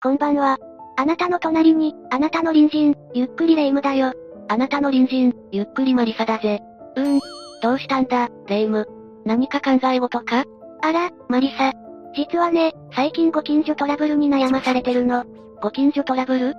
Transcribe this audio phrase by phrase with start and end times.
[0.00, 0.58] こんばんは。
[0.96, 4.12] あなたの隣に、あなたの隣人、ゆっくりレ夢ムだよ。
[4.46, 6.60] あなたの隣人、ゆっくりマリサだぜ。
[6.94, 7.20] うーん。
[7.60, 8.88] どうしたんだ、レ夢ム。
[9.24, 10.44] 何か考え事か？
[10.82, 11.72] あら、マリサ。
[12.14, 15.24] 実はね、最近ご近所トラブルに悩まされてるの。
[15.60, 16.54] ご近所トラブル？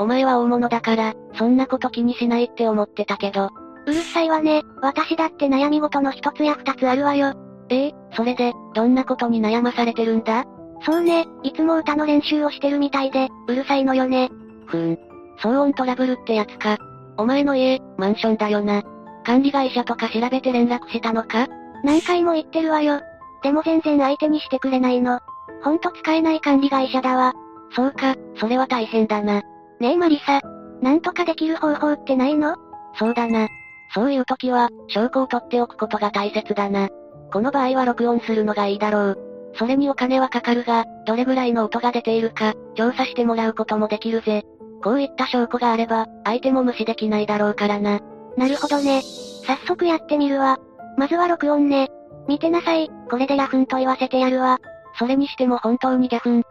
[0.00, 3.50] お前は大物だから、そんなこと気にしないって思ってたけど。
[3.86, 7.34] うるさいわね、私だって悩み事の一つや二つあるわよ。
[7.68, 10.46] ええそれで、どんなことに悩まされてるんだ？
[10.84, 14.30] そうね、いつも歌の練習をしてるみたいで、うるさいのよね。
[14.66, 14.98] ふーん。
[15.40, 16.76] 騒音トラブルってやつか。
[17.16, 18.82] お前の家、マンションだよな。
[19.24, 21.46] 管理会社とか調べて連絡したのか？
[21.84, 23.00] 何回も言ってるわよ。
[23.42, 25.20] でも全然相手にしてくれないの。
[25.62, 27.32] ほんと使えない管理会社だわ。
[27.74, 29.42] そうか、それは大変だな。
[29.80, 30.40] ねえマリサ。
[30.80, 32.56] なんとかできる方法ってないの？
[32.98, 33.48] そうだな。
[33.94, 36.88] そういう時は、証拠を取っておくことが大切だな。
[37.32, 39.31] この場合は録音するのがいいだろう。
[39.54, 44.44] それにお金はかかるが、どれぐらいの音が出ているか、調査してもらうこともできるぜ。
[44.82, 48.00] こういった証拠があれば、相手も無視できないだろうからな。
[48.36, 49.02] なるほどね。
[49.46, 50.58] 早速やってみるわ。
[50.96, 51.88] まずは録音ね。
[52.28, 54.58] 見てなさい、これでヤフンと言わせてやるわ。
[54.98, 56.40] それにしても本当にギャフン。
[56.40, 56.42] っ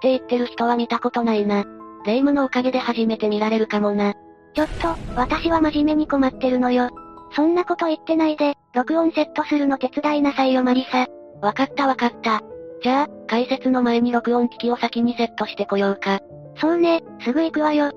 [0.00, 1.64] て言ってる人は見たことないな。
[2.04, 4.14] 霊夢のおかげで初めて見られるかもな。
[4.54, 6.90] ちょっと、私は真面目に困ってるのよ。
[7.34, 11.06] そんなこと言ってないで、録音セットするの手伝いなさいよマリサ。
[11.44, 12.42] わかったわかった。
[12.82, 16.20] じゃあ、解説の前に録音機器を先にセットしてこようか。
[16.58, 17.92] そうね、すぐ行くわよ。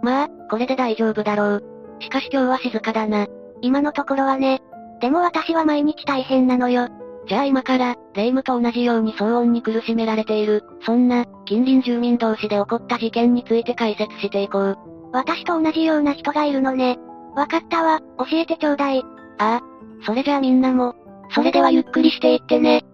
[0.00, 1.64] まあ、これで大丈夫だろう。
[1.98, 3.26] しかし今日は静かだな。
[3.62, 4.60] 今のところはね。
[5.00, 6.88] でも私は毎日大変なのよ。
[7.26, 14.78] じゃあ今から、霊夢と同じように騒音に苦しめられている、そんな、近隣住民同士で起こった事件について解説していこう。
[15.12, 16.96] 私と同じような人がいるのね。
[17.34, 19.02] わかったわ、教えてちょうだい。
[19.38, 19.60] ああ、
[20.04, 20.94] それじゃあみんなも、
[21.30, 22.84] それではゆっくりしていってね。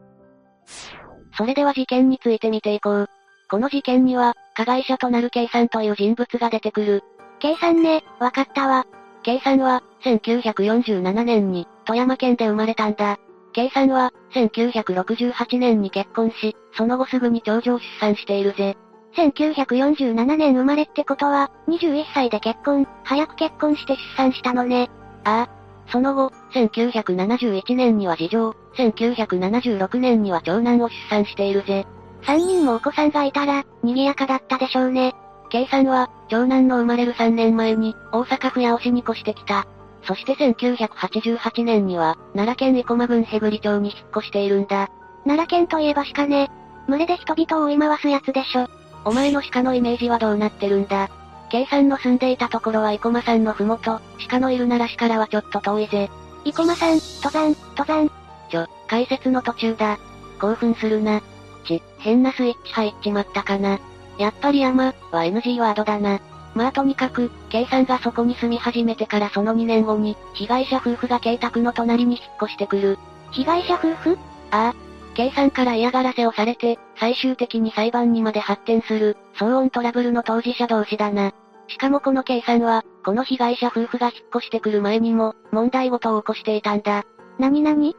[1.37, 3.09] それでは事件について見ていこう。
[3.51, 7.03] この事件には、加害者となる K さんという人物が出てくる。
[7.41, 8.87] K さんね、わかったわ。
[9.23, 13.19] K さんは、1947年に、富山県で生まれたんだ。
[13.53, 18.77] K さんは、1968年に結婚し、その後すぐに長女を出産しているぜ。
[19.17, 24.91] 1947年生まれってことは、21歳で結婚、早く結婚して出産したのね。
[25.25, 31.87] ああ、その後、1971年には次女、1976年には長男を出産しているぜ。
[32.23, 35.15] 3人もお子さんがいたら、賑やかだったでしょうね。
[35.51, 39.67] K さんは、長男の生まれる3年前に、大阪府八尾市に越してきた。
[40.07, 44.89] そして1988年には、奈良県生駒郡ヘブリ町に引っ越しているんだ。
[45.25, 46.51] 奈良県といえば鹿ね。
[46.89, 48.69] 群れで人々を追い回すやつでしょ。
[49.05, 51.09] お前の鹿のイメージはどうなってるんだ？
[51.55, 56.11] K さんの住んでいたところは生駒山のふもと、鹿のいる奈良市からはちょっと遠いぜ。
[56.45, 58.11] 生駒山、登山、登山。
[58.51, 59.97] ちょ、解説の途中だ。
[60.41, 61.23] 興奮するな。
[61.65, 63.79] ち、変なスイッチ入っちまったかな。
[64.19, 66.19] やっぱり山、は NG ワードだな。
[66.57, 72.99] まあとにかく、K さんがそこに住み始めてからその2年後に、被害者夫婦が K 宅の隣に引っ越してくる。
[73.31, 74.19] 被害者夫婦？
[74.51, 74.75] ああ。
[75.15, 81.33] K さんから嫌がらせをされて、最終的に裁判にまで発展する、騒音トラブルの当事者同士だな。
[81.69, 87.05] しかもこのさんは、この被害者夫婦が引っ越してくる前にも、問題ごとを起こしていたんだ。
[87.39, 87.97] なになに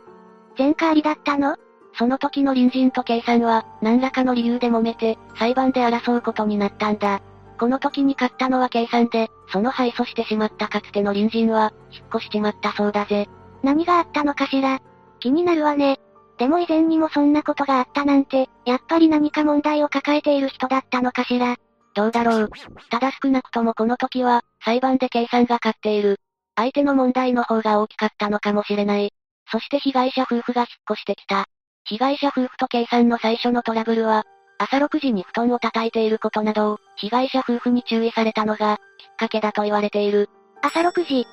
[0.58, 1.58] 前科ありだったの？
[1.98, 7.22] その時の隣人と K さんは、何らかの理由で揉めて、裁判で争うことになったんだ。
[7.58, 13.28] この時に勝ったのは K さんで、その敗訴してしまったかつての隣人は、引っ越しちまったそうだぜ。
[13.64, 14.80] 何があったのかしら？
[15.20, 16.00] 気になるわね。
[16.38, 21.56] でも以前にもそんなことがあったなんて、やっぱり何か問題を抱えている人だったのかしら？
[21.96, 22.50] どうだろう。
[22.92, 26.20] ただ少なくともこの時は、裁判でさんが勝っている。
[26.56, 29.12] 相手の問題の方が大きかったのかもしれない。
[29.52, 31.46] そして被害者夫婦が引っ越してきた。
[31.86, 34.26] 被害者夫婦と K さんの最初のトラブルは、
[34.58, 40.30] 朝6時に布団を叩いていることなどを、被害者夫婦に注意されたのが、きっかけだと言われている。
[40.62, 41.26] 朝6時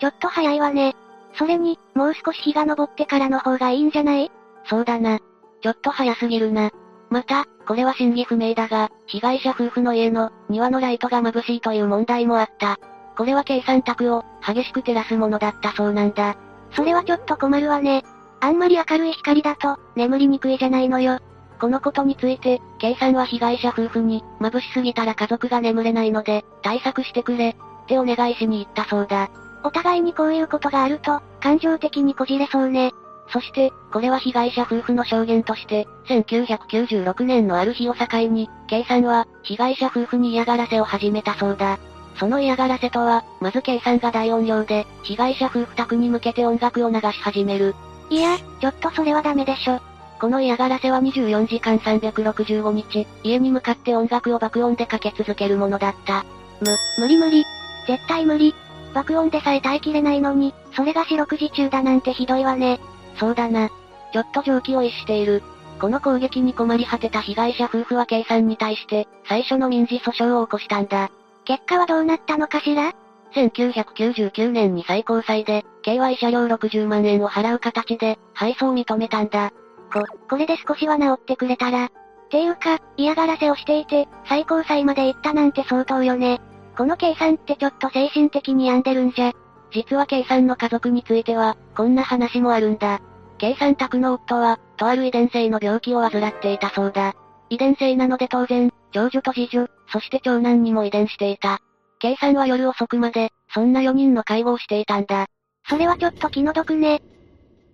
[0.00, 0.94] ちょっと早いわね。
[1.38, 4.30] それに、もう少し日が昇ってからの方がいいんじゃない？
[4.64, 5.18] そうだな。
[5.62, 6.70] ちょっと早すぎるな。
[7.10, 12.78] また、これは真偽不明だが、被害者夫婦の家の庭のライトが眩しいという問題もあった。
[13.16, 16.36] これは計算卓を激しく照らすものだったそうなんだ。
[16.72, 18.04] それはちょっと困るわね。
[18.40, 21.18] あんまり明るい光だと、眠りにくいじゃないのよ。
[21.58, 22.60] このことについて、
[22.98, 27.54] さんは被害者夫婦に、眩しすぎたら家族が眠れないので、対策してくれ、っ
[27.86, 29.30] てお願いしに行ったそうだ。
[29.64, 32.92] お互いにこういうことがあると、感情的にこじれそうね。
[33.28, 41.78] そして、これは被害者夫婦の証言として、1996年のある日を境に、K さんは、被害者夫婦に嫌がらせを始めたそうだ。
[42.18, 47.74] その嫌がらせとは、まず K さんが大音量で、被害者夫婦宅に向けて音楽を流し始める。
[48.10, 49.80] いや、ちょっとそれはダメでしょ。
[50.20, 56.24] この嫌がらせは24時間365日、家に向かって音楽を爆音でかけ続けるものだった。
[56.60, 57.44] む、無理無理。
[57.86, 58.54] 絶対無理。
[58.94, 62.80] 爆音でさえ耐えきれないのに、それが四六時中だなんてひどいわね。
[63.18, 63.68] そうだな。
[64.12, 65.42] ちょっと常軌を逸している。
[65.80, 71.10] この攻撃に困り果てた被害者夫婦は K さんに対して、最初の民事訴訟を起こしたんだ。
[71.44, 72.92] 結果はどうなったのかしら
[73.34, 79.52] ？1999年に最高裁で、KY 車両60万円を払う形で、配送を認めたんだ。
[79.92, 81.90] こ、これで少しは治ってくれたら。
[82.30, 86.40] ていうか、嫌がらせをしていて、最高裁まで行ったなんて相当よね。
[86.76, 89.32] このさんってちょっと精神的に病んでるんじゃ。
[89.76, 93.02] 実は K さんの家族については、こんな話もあるんだ。
[93.36, 97.14] K さん宅の夫は、とある遺伝性の病気を患っていたそうだ。
[97.50, 101.58] 遺伝性なので当然、長女と次女、そして長男にも遺伝していた。
[101.98, 105.26] K さんは夜遅くまで、そんな4人の介護をしていたんだ。
[105.68, 107.02] それはちょっと気の毒ね。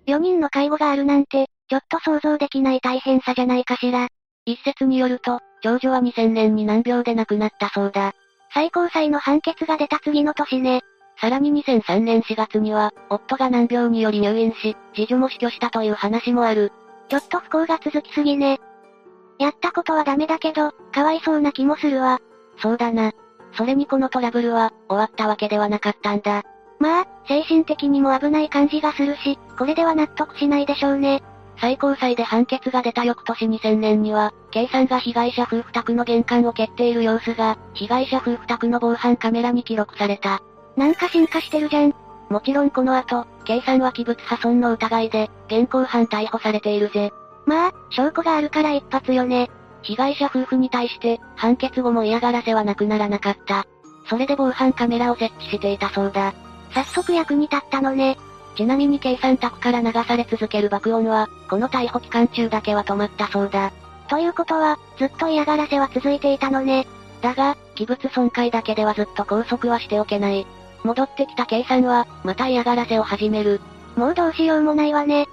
[0.07, 4.09] 4人の介護があるなんて、ちょっと想像できない大変さじゃないかしら。
[4.45, 8.13] 一説によると、長女は2000年に難病で亡くなったそうだ。
[8.53, 10.83] 最高裁の判決が出た次の年ね。
[11.23, 16.73] さらに2003年4月には、夫が難病により入院し、次女も死去したという話もある。
[17.09, 18.59] ちょっと不幸が続きすぎね。
[19.39, 22.19] やったことはダメだけど、かわいそうな気もするわ。
[22.61, 23.13] そうだな。
[23.57, 26.43] それにこのトラブルは、終わったわけではなかったんだ。
[26.81, 31.23] まあ、精神的にも危ない感じがするし、これでは納得しないでしょうね。
[31.61, 40.43] 最高裁で判決が出た翌年2000年には、K さんが被害者夫婦宅の玄関を蹴っている様子が、被害者夫婦宅の防犯カメラに記録された。
[40.77, 41.95] なんか進化してるじゃん。
[42.29, 47.13] もちろんこの後、K さんは器物破損の疑いで、現行犯逮捕されているぜ。
[47.45, 49.51] まあ、証拠があるから一発よね。
[49.83, 53.67] 被害者夫婦に対して、判決後も嫌がらせはなくならなかった。
[54.09, 56.33] それで防犯カメラを設置していたそうだ。
[56.71, 58.17] 早速役に立ったのね。
[58.57, 63.73] ちなみに計算宅から流され続ける爆音は、この逮捕期間中だけは止まったそうだ。
[64.09, 66.87] ということは、ずっと嫌がらせは続いていたのね。
[67.21, 70.47] だが、器物損壊だけではずっと拘束はしておけない。
[70.85, 73.61] 戻ってきた計算は、また嫌がらせを始める。
[73.97, 75.27] もうどうしようもないわね。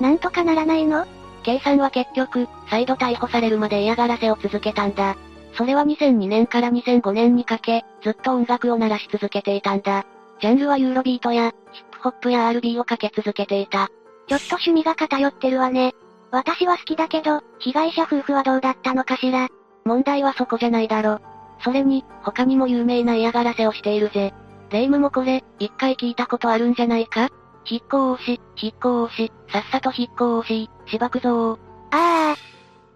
[0.00, 1.06] なんとかならないの？
[1.42, 5.16] 計算は結局、再度逮捕されるまで嫌がらせを続けたんだ。
[5.56, 10.04] それは2002年から2005年にかけ、ずっと音楽を鳴らし続けていたんだ。
[10.40, 13.88] ジャンルはユーロビートや、ヒップホップや RB をかけ続けていた。
[14.26, 15.92] ちょっと趣味が偏ってるわね。
[16.32, 19.48] 私は好きだけど、被害者夫婦はどうだったのかしら。
[19.84, 21.20] 問題はそこじゃないだろ。
[21.62, 24.34] それに、他にも有名な嫌がらせをしているぜ。
[24.70, 27.28] 霊夢もこれ、一回聞いたことあるんじゃないか？
[27.64, 31.58] 筆行押し、筆行押し、さっさと筆行押し、芝くぞ
[31.90, 32.36] ああ、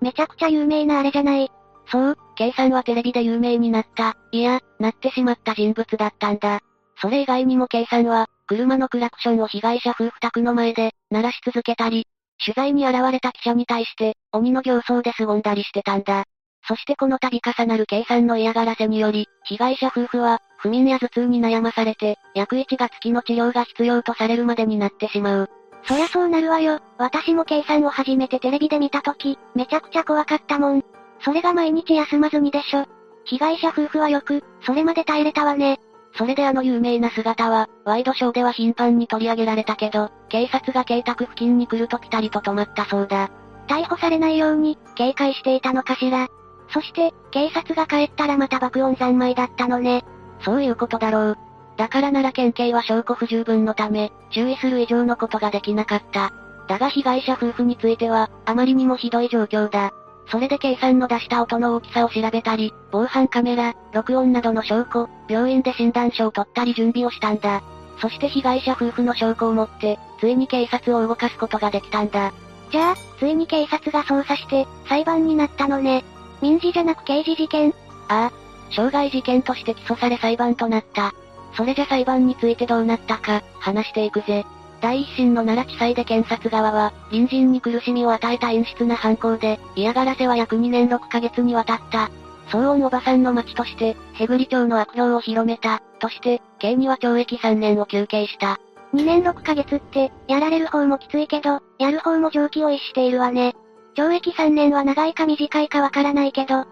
[0.01, 1.51] めちゃくちゃ有名なあれじゃない？
[1.91, 6.61] そう、K さんはテレビで有名になった、いや、なってしまった人物だったんだ。
[7.01, 12.07] それ以外にも K さんは、車のクラクションを被害者夫婦宅の前で、鳴らし続けたり、
[12.45, 16.25] 取材に現れた記者に対して、鬼の形相で凄んだりしてたんだ。
[16.67, 25.51] そしてこの度重なるさんの嫌がらせにより、被害者夫婦は、不眠や頭痛に悩まされて、約1月期の治療が必要とされるまでになってしまう。
[25.85, 26.81] そりゃそうなるわよ。
[26.99, 30.85] 私もさんを初めてテレビで見たとき、めちゃくちゃ怖かったもん。
[31.21, 32.85] それが毎日休まずにでしょ。
[33.25, 35.79] 被害者夫婦はよく、それまで耐えれたわね。
[36.17, 43.31] それであの有名な姿は、ワイドショーでは頻繁に取り上げられたけど、警察が邸宅付近に来るとピタリと止まったそうだ。
[43.69, 46.29] 逮捕されないように、警戒していたのかしら。
[46.71, 50.05] そして、警察が帰ったらまた爆音三昧だったのね。
[50.41, 51.39] そういうことだろう。
[51.77, 56.33] だから奈良県警は証拠不十分のため、注意する以上のことができなかった。
[56.67, 59.93] だが被害者夫婦については、あまりにもひどい状況だ。
[60.31, 67.63] それで K さんの出した音の大きさを調べたり、防犯カメラ、録音などの証拠、病院で診断書を取ったり準備をしたんだ。
[68.01, 72.33] そして被害者夫婦の証拠を持って、ついに警察を動かすことができたんだ。
[72.71, 76.05] じゃあ、ついに警察が捜査して、裁判になったのね。
[76.41, 77.75] 民事じゃなく刑事事件？
[78.09, 78.33] ああ、
[78.71, 81.13] 傷害事件として起訴され裁判となった。
[81.55, 84.45] それじゃ裁判についてどうなったか、話していくぜ。
[84.81, 92.11] 第一審の奈良地裁で検察側は、隣人に苦しみを与えた陰湿な犯行で、嫌がらせは約2年6ヶ月にわたった。
[92.49, 98.61] 騒音おばさんの町として、ヘグリ町の悪評を広めた、として、刑には懲役3年を求刑した。
[98.95, 103.55] 2年6ヶ月って、やられる方もきついけど、やる方も常軌を逸しているわね。
[103.99, 106.67] 懲役3年は長いか短いかわからないけど。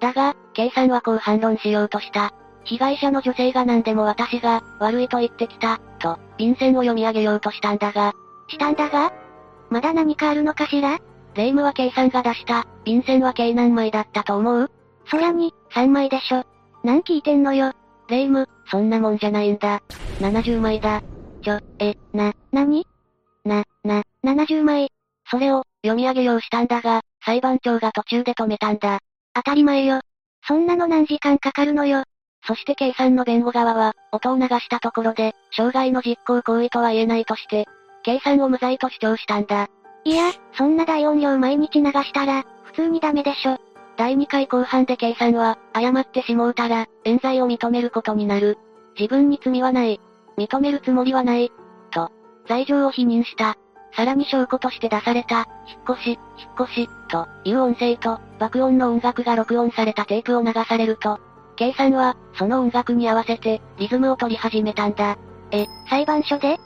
[0.00, 2.34] だが、K さんはこう反論しようとした。
[2.64, 8.12] 被害者の女性が何でも私が、悪いと言ってきた、と、便箋を読み上げようとしたんだが。
[8.48, 9.12] したんだが？
[9.70, 10.98] まだ何かあるのかしら？
[11.34, 14.70] 霊夢は K さんが出した、便箋は計何枚だったと思う？
[15.06, 16.42] そりゃに、3枚でしょ。
[16.82, 17.72] 何聞いてんのよ？
[18.08, 19.80] 霊夢、そんなもんじゃないんだ。
[20.18, 21.02] 70枚だ。
[21.42, 22.84] ちょ、え、な、なに
[23.44, 24.90] な、な、70枚。
[25.30, 29.00] それを、読み上げようしたんだが、裁判長が途中で止めたんだ。
[29.34, 30.00] 当たり前よ。
[30.46, 32.04] そんなの何時間かかるのよ。
[32.46, 37.66] そして K さんの弁護側は、音を流したところで、傷害の実行行為とは言えないとして、
[38.02, 39.68] K さんを無罪と主張したんだ。
[40.04, 43.58] いや、そんな大音量毎日流したら、普通にダメでしょ。
[43.96, 48.58] 第2回後半で K さんは、誤ってしもうたら、冤罪を認めることになる。
[48.98, 50.00] 自分に罪はない。
[50.38, 51.52] 認めるつもりはない。
[51.90, 52.10] と、
[52.48, 53.56] 罪状を否認した。
[53.96, 61.20] さらに証拠として出された、引っ越し、引っ越し、という音声と、爆音の音楽が録音されたテープを流されると、
[61.56, 65.16] K さんは、その音楽に合わせて、リズムを取り始めたんだ。
[65.52, 66.58] え、裁判所で？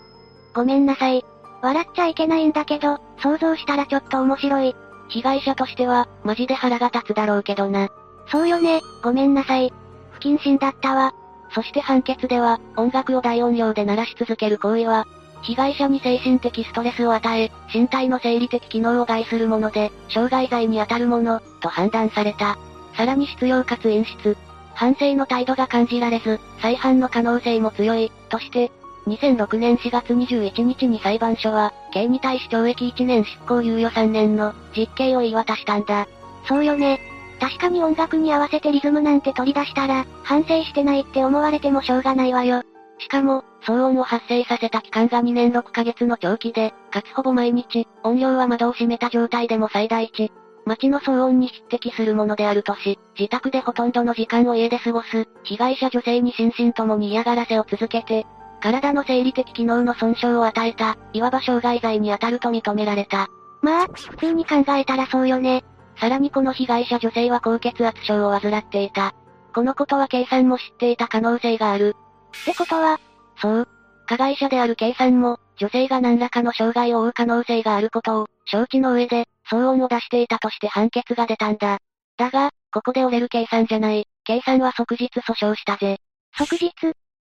[0.55, 1.25] ごめんなさい。
[1.61, 4.75] 笑っちゃいけないんだけど、想像したらちょっと面白い。
[5.09, 7.89] 被害者としては、マジで腹が立つだろうけどな。
[8.31, 9.73] そうよね、ごめんなさい。
[10.13, 11.13] 不謹慎だったわ。
[11.51, 15.07] そして判決では、音楽を大音量で鳴らし続ける行為は、
[15.43, 22.59] 被害者に精神的ストレスを与え、身体の生理的機能を害するもので、傷害罪に当たるもの、と判断された。
[22.97, 24.37] さらに必要かつ演出。
[24.75, 28.71] 反省の態度が感じられず、再犯の可能性も強い、として、
[29.07, 36.07] 2006年4月21日に裁判所は、刑に対し懲役1年執行猶予3年の実刑を言い渡したんだ。
[36.47, 37.01] そうよね。
[37.41, 42.63] 確かに音楽に合わせてリズムなんて取り出したら、反省してないって思われてもしょうがないわよ。
[42.99, 50.33] しかも、騒音を発生させた期間が2年6ヶ月の長期で、かつほぼ毎日、音量は窓を閉めた状態でも最大値。
[50.65, 58.27] 街の騒音に匹敵するものであるとし、自宅でほとんどの時間を家で過ごす、被害者女性に心身ともに嫌がらせを続けて、
[58.61, 63.29] 体の生理的機能の損傷を与えた、いわば傷害罪に当たると認められた。
[63.63, 65.65] まあ、普通に考えたらそうよね。
[65.97, 69.15] さらにこの被害者女性は高血圧症を患っていた。
[69.55, 71.97] このことはさんも知っていた可能性がある。
[72.43, 72.99] ってことは、
[73.37, 73.69] そう。
[74.07, 81.79] 加害者である K さんも、女性が何らかの障害を負う可能性があることを、承知の上で、騒音を出していたとして判決が出たんだ。
[82.17, 84.07] だが、ここで折れる K さんじゃない。
[84.25, 85.99] K さんは即日訴訟したぜ。
[86.37, 86.73] 即日？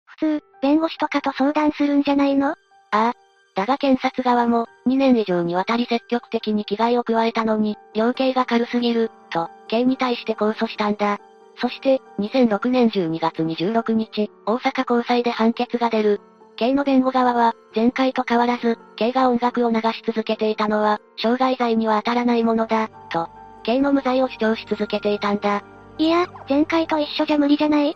[0.06, 2.50] 普通、弁護士とかと相談するんじゃないの？
[2.50, 2.56] あ
[2.92, 3.14] あ。
[3.56, 11.20] だが検察側も、2年以上にわたり積極的に危害を加えたのに、量刑が軽すぎる、と、刑に対して控訴したんだ。
[11.62, 16.20] そして、2006年12月26日、大阪高裁で判決が出る。
[16.56, 23.30] 刑の弁護側は、前回と変わらず、刑が音楽を流し続けていたのは、傷害罪には当たらないものだ、と、
[23.64, 25.62] 刑の無罪を主張し続けていたんだ。
[26.00, 27.96] いや、前回と一緒じゃ無理じゃない？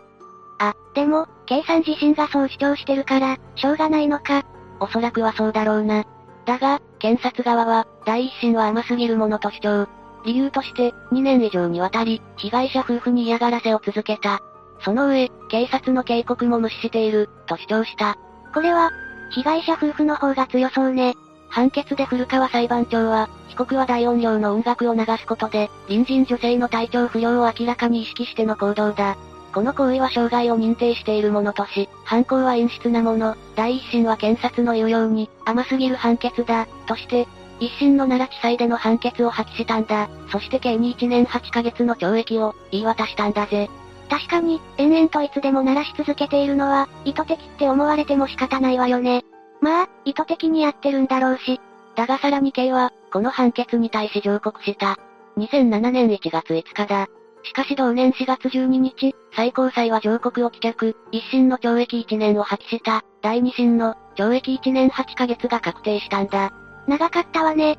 [0.60, 4.44] あ、でも、K さん自身がそう主張してるから、しょうがないのか。
[4.78, 6.04] おそらくはそうだろうな。
[6.44, 9.88] だが、検察側は、第一審は甘すぎるものと主張。
[10.26, 14.42] 理由として、2年以上にわたり、被害者夫婦に嫌がらせを続けた。
[14.80, 18.18] その上、警察の警告も無視している、と主張した。
[18.52, 18.90] これは、
[19.30, 21.14] 被害者夫婦の方が強そうね。
[21.48, 29.16] 判決で古川裁判長は、被告は大音量の音楽を流すことで、隣人女性の体調不良を明らかに意識しての行動だ。
[29.54, 37.26] この行為は傷害を認定しているものとし、犯行は陰湿なもの、第一審は検察の言うように、甘すぎる判決だ、として、
[37.60, 40.08] 一審の奈良地裁での判決を破棄したんだ。
[40.30, 43.70] そして刑に1年8ヶ月の懲役を、言い渡したんだぜ。
[44.08, 49.24] 確かに、延々といつでも鳴らし続けているのは、意図的って思われても仕方ないわよね。
[49.60, 51.60] まあ、意図的にやってるんだろうし。
[51.96, 54.98] だがさらに刑は、この判決に対し上告した。
[55.38, 57.08] 2007年1月5日だ。
[57.42, 66.52] しかし同年4月12日、最高裁は上告を棄却、一審の懲役1年を破棄した、第二審の懲役1年8ヶ月が確定したんだ。
[66.86, 67.78] 長かったわね。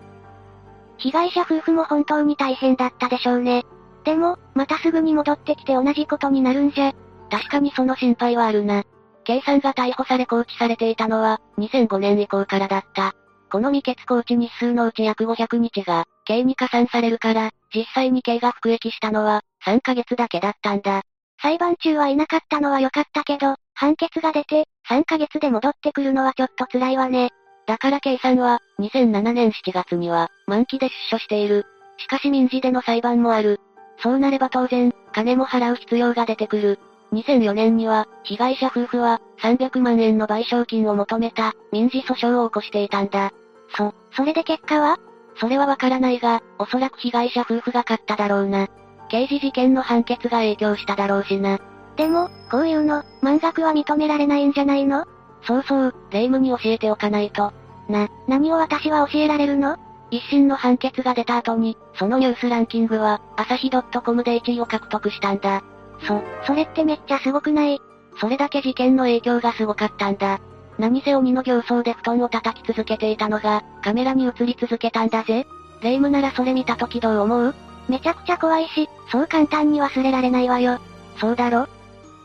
[0.98, 3.64] 被害者夫婦も本当に大変だったでしょうね。
[4.04, 6.94] でも、またすぐに戻ってきて同じことになるんじゃ。
[7.30, 8.84] 確かにその心配はあるな。
[9.26, 13.14] K さんが逮捕され拘置されていたのは、2005年以降からだった。
[13.52, 21.02] この未決拘置日数のうち約500日が、刑に加算されるから、実際に刑が服役したのは、3ヶ月だけだったんだ。
[21.42, 27.30] 裁判中はいなかったのは良かったけど、判決が出て、3ヶ月で戻ってくるのはちょっと辛いわね。
[27.68, 31.66] だから K さんは、2007年7月には、満期で出所している。
[31.98, 33.60] しかし民事での裁判もある。
[34.02, 36.80] そうなれば当然、金も払う必要が出てくる。
[37.12, 43.32] 2004年には、被害者夫婦は、300万円の賠償金を求めた、民事訴訟を起こしていたんだ。
[43.76, 44.98] そ、それで結果は？
[45.40, 48.68] それはわからないが、おそらく被害者夫婦が勝っただろうな。
[49.10, 51.60] 刑事事件の判決が影響しただろうしな。
[51.98, 55.06] でも、こういうの、満額は認められないんじゃないの？
[55.48, 57.54] そうそう、霊夢に教えておかないと。
[57.88, 59.78] な、何を私は教えられるの？
[60.12, 65.64] 一審の判決が出た後に、そのニュースランキングは、朝日 .com で1位を獲得したんだ。
[66.06, 67.80] そ、それってめっちゃすごくない？
[68.20, 70.40] それだけ事件の影響がすごかったんだ。
[70.78, 75.48] 何せ鬼の形相で布団を叩き続けていたのが、カメラに映り続けたんだぜ。
[75.82, 77.56] 霊夢ならそれ見た時どう思う？
[77.88, 80.80] めちゃくちゃ怖いし、そう簡単に忘れられないわよ。
[81.20, 81.68] そうだろ？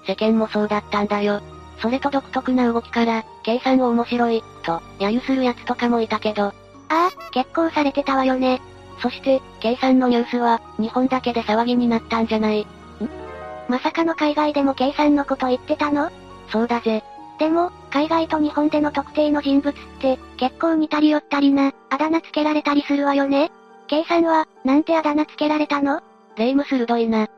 [0.06, 1.40] 世間もそうだったんだよ。
[1.82, 6.44] それと独特な動きから、計算を面白い、と、揶揄する奴とかもいたけど。
[6.44, 6.52] あ
[6.88, 8.62] あ、結構されてたわよね。
[9.00, 12.60] そして、計算のニュースは、日本だけで騒ぎになったんじゃない。
[12.60, 12.66] ん？
[13.68, 16.10] まさかの海外でも計算のこと言ってたの？
[16.50, 17.02] そうだぜ。
[17.40, 23.50] でも、海外と日本での特定の人物って、結構似たり寄ったりな、あだ名つけられたりするわよね。
[24.08, 26.00] さんは、なんてあだ名つけられたの？
[26.36, 27.28] レイム鋭いな。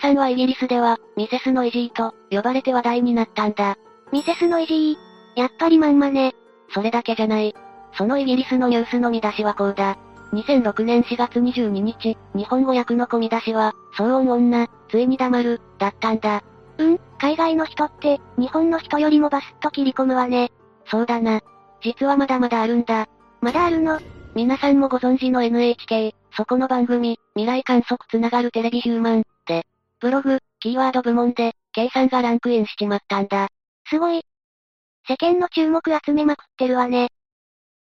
[0.00, 3.76] さんはイギリスでは、ミセスのイジーと、呼ばれて話題になったんだ。
[4.14, 4.96] ミセスのイジー
[5.34, 6.36] やっぱりまんまね。
[6.72, 7.52] それだけじゃない。
[7.98, 9.98] そのイギリスのニュースの見出しはこうだ。
[10.32, 16.44] 2006年4月22日、日本語訳の込み出しは、騒音女、ついに黙る、だったんだ。
[16.78, 20.52] うん、海外の人って、日本の人よりもバスッと切り込むわね。
[20.86, 21.40] そうだな。
[21.82, 23.08] 実はまだまだあるんだ。
[23.40, 23.98] まだあるの？
[24.36, 29.66] 皆さんもご存知の NHK、そこの番組、未来観測つながるテレビヒューマン、で、
[29.98, 33.48] ブログ、キーワード部門で、計算がランクインしちまったんだ。
[33.88, 34.22] すごい。
[35.06, 37.08] 世間の注目集めまくってるわね。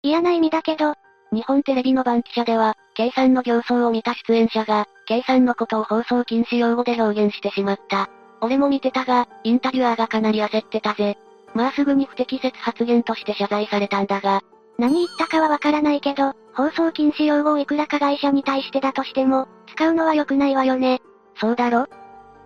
[0.04, 0.94] 嫌な意味だけど、
[1.32, 8.10] 日本テレビの番記者では、計算の形相を見た出演者が、計算のことを放送禁止用語で表現してしまった。
[8.42, 11.18] 俺も見てたが、インタビュアーがかなり焦ってたぜ。
[11.54, 14.42] まあすぐに不適切発言として謝罪されたんだが。
[14.78, 21.02] 何言ったかはわからないけど、放送禁止用語をいくらか会社に対してだとしても、使うのは良くないわよね。
[21.36, 21.88] そうだろ？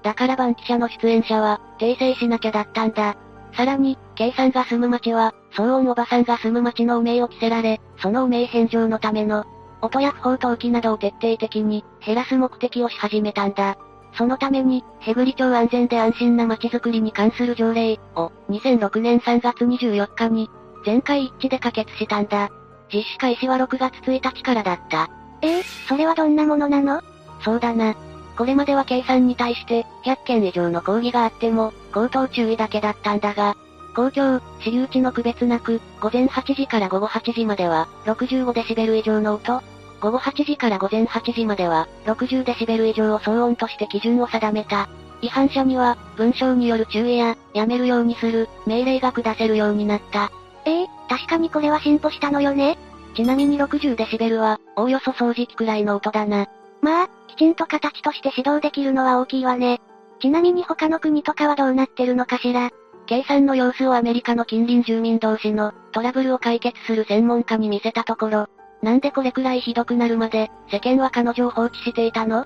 [0.03, 3.17] だから番記者の出演者は、訂正しなきゃだったんだ。
[3.53, 9.45] さらに、K さんが住む町は、騒音おばさんが住む町の汚名を着せられ、その汚名返上のための、
[9.81, 13.77] 音や不法投棄などを徹底的に、減らす目的をし始めたんだ。
[14.13, 20.49] そのために、ヘグリ町安全で安心な街づくりに関する条例を、2006年3月24日に、
[20.85, 22.49] 全会一致で可決したんだ。
[22.93, 25.09] 実施開始は6月1日からだった。
[25.41, 27.01] ええー、それはどんなものなの？
[27.43, 27.95] そうだな。
[28.37, 33.55] これまでは計算に対して、100件以上の抗議があっても、口頭注意だけだったんだが、
[33.95, 39.61] 公共、私有地の区別なく、午前8時から午後8時までは、65デシベル以上の音、
[39.99, 44.87] 午後8時から午前8時までは、60デシベル以上を騒音として基準を定めた。
[45.21, 50.31] 違反者には、文章による注意や、やめるようにする、命令が下せるようになった。
[50.65, 52.77] ええー、確かにこれは進歩したのよね。
[53.15, 56.47] ちなみに60デシベルは、おおよそ掃除機くらいの音だな。
[56.81, 59.79] まあ、きちんと形として指導できるのは大きいわね。
[60.19, 62.69] ちなみに他の国とかはどうなってるのかしら？
[63.07, 68.47] 計算の様子をアメリカの近隣住民同士のトラブルを解決する専門家に見せたところ、
[68.81, 72.45] なんでこれくらいひどくなるまで、世間は彼女を放置していたの？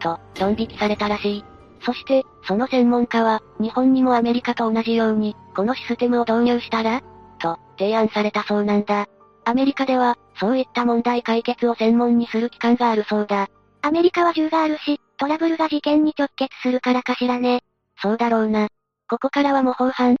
[0.00, 1.44] と、ドン引きされたらしい。
[1.84, 7.02] そして、その専門家は、日本にもアメリカと同じように、このシステムを導入したら？
[7.38, 9.06] と、提案されたそうなんだ。
[9.44, 13.48] アメリカでは、そういった問題解決を専門にする機関があるそうだ。
[13.82, 17.62] アメリカは銃があるし、トラブルが事件に直結するからかしらね。
[18.00, 18.68] そうだろうな。
[19.08, 20.16] ここからは模倣犯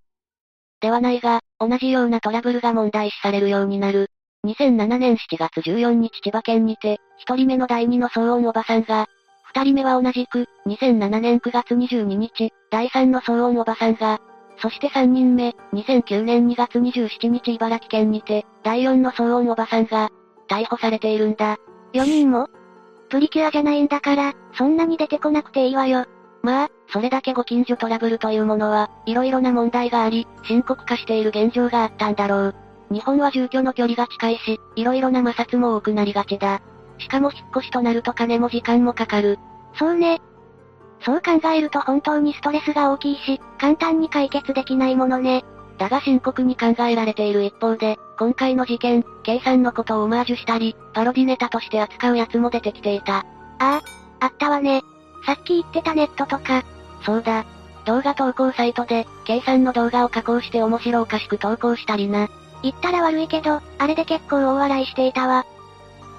[0.80, 4.10] ではないが、同じようなトラブルが問題視されるようになる。
[4.44, 9.06] 2007年7月14日千葉県にて、一人目の第二の騒音おばさんが、
[9.44, 14.20] 二人目は同じく、2007年9月22日、第三の騒音おばさんが、
[14.58, 20.10] そして三人目、2009年2月27日茨城県にて、第四の騒音おばさんが、
[20.48, 21.58] 逮捕されているんだ。
[21.92, 22.48] 4人も
[23.12, 26.06] プリキュアじゃないんだから、そんなに出てこなくていいわよ。
[26.42, 32.54] まあ、それだけご近所トラブルというものは、色々な問題があり、深刻化している現状があったんだろう。
[32.90, 36.62] 日本は住居の距離が近いし、色々な摩擦も多くなりがちだ。
[36.96, 39.38] しかも引っ越しとなると金も時間もかかる。
[39.74, 40.22] そうね。
[41.00, 45.44] そう考えると本当にストレスが大きいし、簡単に解決できないものね。
[45.78, 53.18] だが深刻に考えられている一方で、今回の事件、計算のことをオマージュしたり、パロディネタとして扱うやつも出てきていた。
[53.18, 53.24] あ
[53.58, 53.82] あ、
[54.20, 54.82] あったわね。
[55.26, 56.64] さっき言ってたネットとか。
[57.04, 57.44] そうだ。
[57.84, 62.28] 動画投稿サイトで、計算の動画を加工して面白おかしく投稿したりな。
[62.62, 65.44] 言ったら悪いけど、あれで結構大笑いしていたわ。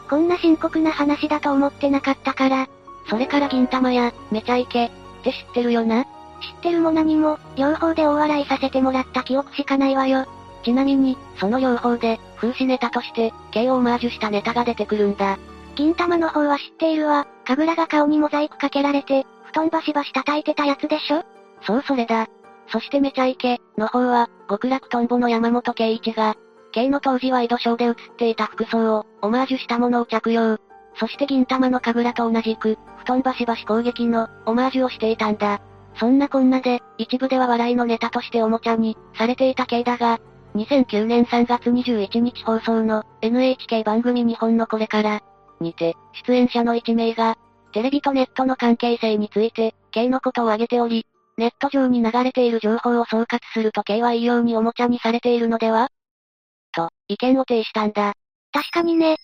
[0.10, 2.68] こんな深刻な話だと思ってなかったから。
[3.10, 4.90] それから銀玉や、めちゃイケ、っ
[5.24, 6.06] て知ってるよな
[6.44, 10.26] 知ってるも何も、両方で大笑いさせてもらった記憶しかないわよ。
[10.64, 13.34] ちなみに、その両方で、風刺ネタとして、
[13.70, 15.38] をオマージュしたネタが出てくるんだ。
[15.76, 17.26] 銀玉の方は知っているわ。
[17.46, 21.24] かぐらが顔にモザイクかけられて、布団バシバシ叩いてたやつでしょ？
[21.62, 22.28] そうそれだ。
[22.68, 26.36] そしてめちゃイケ、の方は、極楽トンボの山本圭一が、
[26.72, 30.58] K の当時ワイドショーで映っていた服装を、オマージュしたものを着用。
[30.96, 35.60] そして銀玉の神楽と同じく、布団バシバシ攻撃の、オマージュをしていたんだ。
[35.96, 40.20] そんなこんなで、一部では笑いのネタとしておもちゃに、されていた系だが、
[40.56, 45.22] 2009年3月21日放送の、NHK 番組日本のこれから、
[45.60, 47.38] にて、出演者の1名が、
[47.72, 51.06] テレビとネットの関係性について、K のことを挙げており、
[51.38, 55.90] ネット上に流れている情報を総括すると K は異様におもちゃにされているのでは？
[56.72, 58.14] と、意見を呈したんだ。
[58.52, 59.18] 確かにね。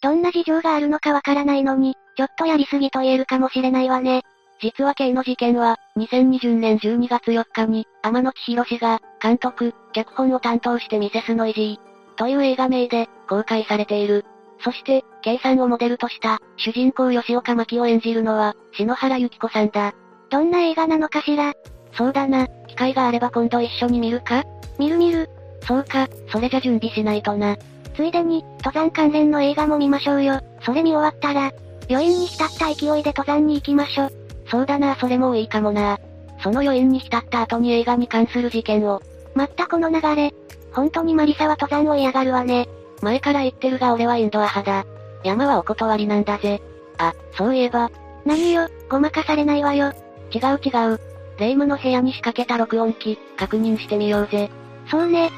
[0.00, 4.22] どんな事情があるのかわからないのに、ちょっとやりすぎと言えるかもしれないわね。
[4.60, 14.24] 実は K の事件は、2020年12月4日に、天野千尋氏が、監督、脚本を担当してミセスのイジー、という映画名で、公開されている。
[14.60, 19.92] そして、K さんをモデルとした、主人公吉岡真希を演じるのは、篠原由紀子さんだ。
[20.30, 21.52] どんな映画なのかしら？
[21.92, 24.44] そうだな、機会があれば今度一緒に見るか？
[24.78, 25.28] 見る見る。
[25.62, 27.56] そうか、それじゃ準備しないとな。
[27.96, 30.40] ついでに、登山関連の映画も見ましょうよ。
[30.62, 31.52] それ見終わったら、
[31.90, 34.08] 余韻に浸った勢いで登山に行きましょ。
[34.54, 35.98] そうだなそれもいいかもな。
[36.40, 39.02] その余韻に浸った後に映画に関する事件を。
[39.34, 40.32] まったこの流れ。
[40.72, 42.68] 本当にマリサは登山を嫌がるわね。
[43.02, 44.86] 前から言ってるが俺はインドア派だ。
[45.24, 46.62] 山はお断りなんだぜ。
[46.98, 47.90] あ、そういえば。
[48.24, 49.92] 何よ、ごまかされないわよ。
[50.32, 51.00] 違う違う。
[51.36, 54.50] 霊夢の部屋に仕掛けた録音機、確認してみようぜ。
[54.88, 55.32] そうね。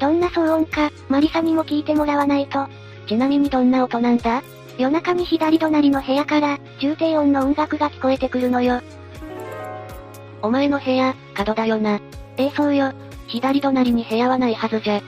[0.00, 2.66] どんな騒音か、マリサにも聞いてもらわないと。
[3.06, 4.42] ちなみにどんな音なんだ？
[4.80, 8.80] 夜中に左隣の部屋から、重低音の音楽が聞こえてくるのよ。
[10.40, 12.00] お前の部屋、角だよな。
[12.38, 12.94] ええそうよ。
[13.26, 15.02] 左隣に部屋はないはずじゃ。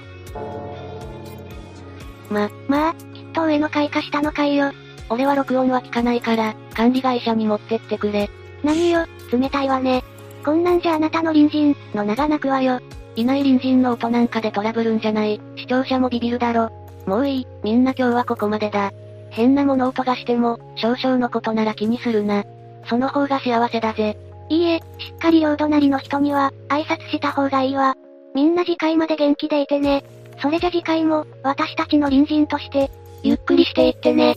[2.28, 4.72] ま、まあ、きっと上の階か下の階よ。
[5.08, 8.28] 俺は録音は聞かないから、管理会社に持ってってくれ。
[8.62, 10.04] 何よ、冷たいわね。
[10.44, 12.78] こんなんじゃあなたの隣人、の名が泣くわよ。
[13.16, 15.40] いない隣人の音なんかでトラブるんじゃない。
[15.56, 16.70] 視聴者もビビるだろ。
[17.06, 18.92] もういい、みんな今日はここまでだ。
[19.32, 22.44] 変な物音がしても、少々のことなら気にするな。
[22.86, 24.16] その方が幸せだぜ。
[24.48, 27.96] いいえ、しっかり両隣の人には、挨拶した方がいいわ。
[28.34, 30.04] みんな次回まで元気でいてね。
[30.40, 32.90] それじゃ次回も、私たちの隣人として、
[33.22, 34.36] ゆっくりしていってね。